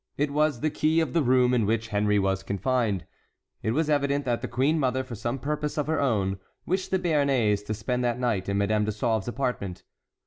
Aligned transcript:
It 0.17 0.31
was 0.31 0.61
the 0.61 0.71
key 0.71 0.99
of 0.99 1.13
the 1.13 1.21
room 1.21 1.53
in 1.53 1.67
which 1.67 1.89
Henry 1.89 2.17
was 2.17 2.41
confined. 2.41 3.05
It 3.61 3.69
was 3.69 3.87
evident 3.87 4.25
that 4.25 4.41
the 4.41 4.47
queen 4.47 4.79
mother 4.79 5.03
for 5.03 5.13
some 5.13 5.37
purpose 5.37 5.77
of 5.77 5.85
her 5.85 5.99
own 6.01 6.39
wished 6.65 6.89
the 6.89 6.97
Béarnais 6.97 7.63
to 7.63 7.73
spend 7.75 8.03
that 8.03 8.17
night 8.17 8.49
in 8.49 8.57
Madame 8.57 8.85
de 8.85 8.91
Sauve's 8.91 9.27
apartment. 9.27 9.83